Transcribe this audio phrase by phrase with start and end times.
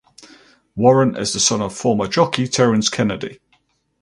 [0.75, 3.39] Warren is the son of former jockey Terrence Kennedy.